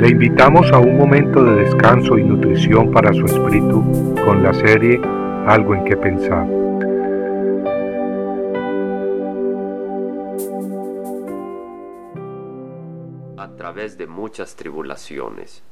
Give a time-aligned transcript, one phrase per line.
[0.00, 4.98] Le invitamos a un momento de descanso y nutrición para su espíritu con la serie
[5.46, 6.48] Algo en que pensar.
[13.36, 15.62] A través de muchas tribulaciones.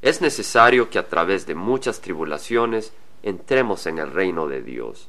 [0.00, 2.92] Es necesario que a través de muchas tribulaciones
[3.24, 5.08] entremos en el reino de Dios.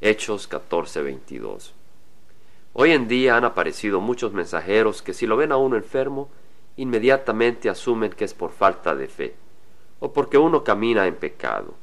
[0.00, 1.74] Hechos 14:22.
[2.72, 6.30] Hoy en día han aparecido muchos mensajeros que si lo ven a uno enfermo,
[6.78, 9.34] inmediatamente asumen que es por falta de fe,
[10.00, 11.74] o porque uno camina en pecado.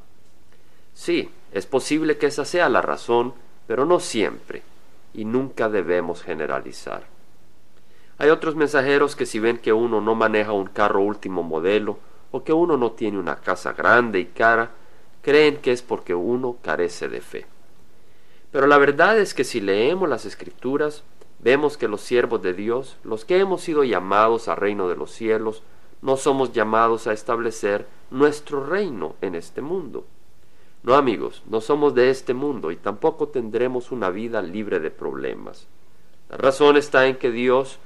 [0.93, 3.33] Sí, es posible que esa sea la razón,
[3.67, 4.63] pero no siempre,
[5.13, 7.03] y nunca debemos generalizar.
[8.17, 11.99] Hay otros mensajeros que si ven que uno no maneja un carro último modelo,
[12.31, 14.71] o que uno no tiene una casa grande y cara,
[15.21, 17.45] creen que es porque uno carece de fe.
[18.51, 21.03] Pero la verdad es que si leemos las escrituras,
[21.45, 25.11] vemos que los siervos de Dios, los que hemos sido llamados al reino de los
[25.11, 25.61] cielos,
[26.01, 30.07] no somos llamados a establecer nuestro reino en este mundo.
[30.81, 35.67] No amigos, no somos de este mundo y tampoco tendremos una vida libre de problemas.
[36.31, 37.77] La razón está en que Dios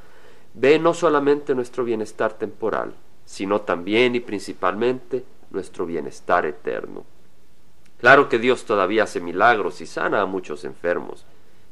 [0.53, 2.93] ve no solamente nuestro bienestar temporal,
[3.25, 7.03] sino también y principalmente nuestro bienestar eterno.
[7.99, 11.25] Claro que Dios todavía hace milagros y sana a muchos enfermos.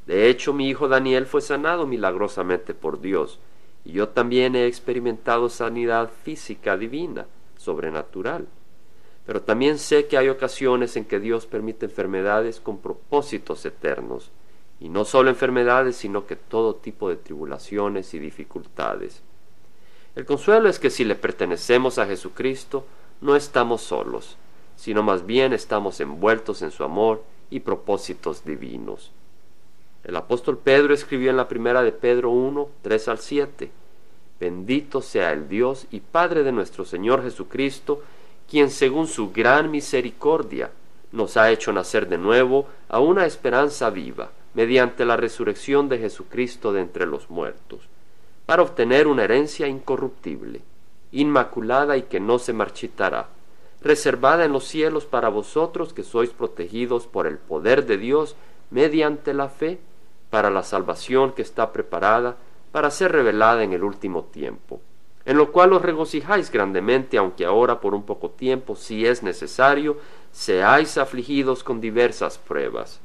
[0.07, 3.39] De hecho, mi hijo Daniel fue sanado milagrosamente por Dios,
[3.83, 7.25] y yo también he experimentado sanidad física divina,
[7.57, 8.47] sobrenatural.
[9.25, 14.31] Pero también sé que hay ocasiones en que Dios permite enfermedades con propósitos eternos,
[14.79, 19.21] y no solo enfermedades, sino que todo tipo de tribulaciones y dificultades.
[20.15, 22.85] El consuelo es que si le pertenecemos a Jesucristo,
[23.19, 24.37] no estamos solos,
[24.77, 29.11] sino más bien estamos envueltos en su amor y propósitos divinos.
[30.07, 33.69] El apóstol Pedro escribió en la primera de Pedro 1, 3 al 7,
[34.39, 38.01] Bendito sea el Dios y Padre de nuestro Señor Jesucristo,
[38.49, 40.71] quien según su gran misericordia
[41.11, 46.71] nos ha hecho nacer de nuevo a una esperanza viva, mediante la resurrección de Jesucristo
[46.71, 47.81] de entre los muertos,
[48.45, 50.61] para obtener una herencia incorruptible,
[51.11, 53.27] inmaculada y que no se marchitará
[53.81, 58.35] reservada en los cielos para vosotros que sois protegidos por el poder de Dios
[58.71, 59.79] mediante la fe
[60.29, 62.37] para la salvación que está preparada
[62.71, 64.81] para ser revelada en el último tiempo,
[65.25, 69.97] en lo cual os regocijáis grandemente, aunque ahora por un poco tiempo, si es necesario,
[70.31, 72.99] seáis afligidos con diversas pruebas,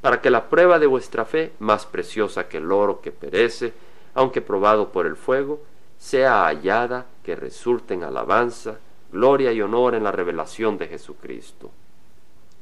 [0.00, 3.72] para que la prueba de vuestra fe, más preciosa que el oro que perece,
[4.14, 5.60] aunque probado por el fuego,
[5.98, 8.78] sea hallada que resulte en alabanza,
[9.10, 11.70] gloria y honor en la revelación de Jesucristo.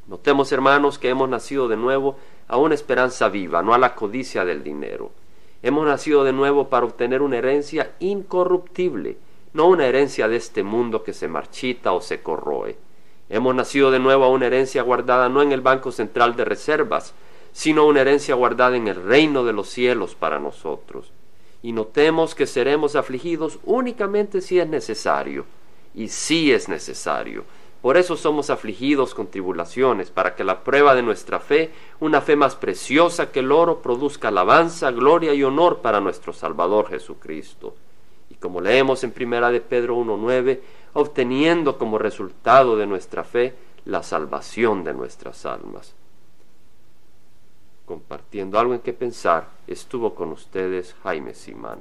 [0.07, 2.17] Notemos, hermanos, que hemos nacido de nuevo
[2.47, 5.13] a una esperanza viva, no a la codicia del dinero.
[5.63, 9.17] Hemos nacido de nuevo para obtener una herencia incorruptible,
[9.55, 12.77] no una herencia de este mundo que se marchita o se corroe.
[13.31, 17.15] Hemos nacido de nuevo a una herencia guardada no en el Banco Central de Reservas,
[17.53, 21.13] sino una herencia guardada en el reino de los cielos para nosotros.
[21.63, 25.47] Y notemos que seremos afligidos únicamente si es necesario
[25.95, 27.45] y sí es necesario.
[27.85, 32.35] Por eso somos afligidos con tribulaciones, para que la prueba de nuestra fe, una fe
[32.35, 37.75] más preciosa que el oro, produzca alabanza, gloria y honor para nuestro Salvador Jesucristo.
[38.31, 40.61] Y como leemos en primera de Pedro 1.9,
[40.95, 45.95] obteniendo como resultado de nuestra fe la salvación de nuestras almas.
[47.85, 51.81] Compartiendo algo en que pensar, estuvo con ustedes Jaime Simán.